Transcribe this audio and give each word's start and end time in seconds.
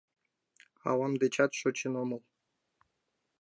Авам 0.89 1.13
дечат 1.21 1.51
шочын 1.59 1.93
омыл. 2.01 2.21